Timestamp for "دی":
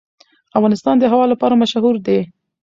2.07-2.19